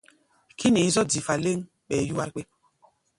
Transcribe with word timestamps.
Kínii 0.57 0.93
zɔ̧́ 0.93 1.07
difa 1.11 1.33
lɛ́ŋ, 1.43 1.59
ɓɛɛ 1.87 2.01
yúwár 2.07 2.29
kpé. 2.33 2.41